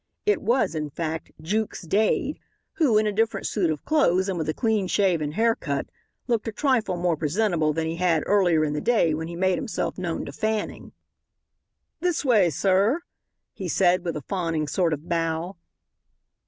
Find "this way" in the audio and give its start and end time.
11.99-12.49